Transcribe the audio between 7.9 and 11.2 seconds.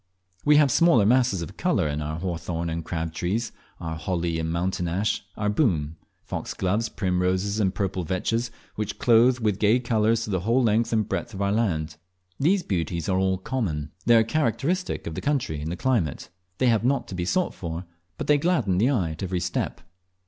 vetches, which clothe with gay colours the whole length and